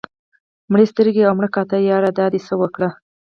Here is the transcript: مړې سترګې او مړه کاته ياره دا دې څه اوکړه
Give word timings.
مړې 0.71 0.85
سترګې 0.91 1.21
او 1.25 1.33
مړه 1.37 1.49
کاته 1.55 1.77
ياره 1.89 2.11
دا 2.17 2.25
دې 2.33 2.39
څه 2.45 2.53
اوکړه 2.59 2.89